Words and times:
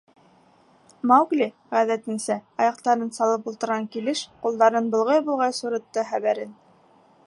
—Маугли, 1.11 1.47
ғәҙәтенсә, 1.75 2.39
аяҡтарын 2.65 3.13
салып 3.19 3.47
ултырған 3.53 3.87
килеш 3.97 4.27
ҡулдарын 4.47 4.93
болғай-болғай 4.97 5.59
сурытты 5.63 6.11
хәбәрен. 6.15 6.63